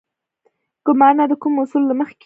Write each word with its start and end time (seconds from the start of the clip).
ګمارنه 0.85 1.23
د 1.27 1.33
کومو 1.41 1.59
اصولو 1.63 1.89
له 1.89 1.95
مخې 1.99 2.13
کیږي؟ 2.13 2.19